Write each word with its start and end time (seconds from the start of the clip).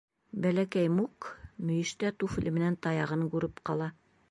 Бәләкәй 0.45 0.89
Мук 0.93 1.27
мөйөштә 1.67 2.11
туфли 2.23 2.55
менән 2.57 2.81
таяғын 2.87 3.29
күреп 3.37 3.65
ҡала. 3.71 3.95